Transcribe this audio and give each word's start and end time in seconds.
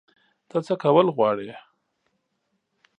ته 0.49 0.57
څه 0.65 0.73
کول 0.83 1.07
غواړې؟ 1.15 1.51